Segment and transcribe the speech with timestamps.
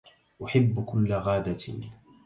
[0.45, 1.79] أحب كل غادة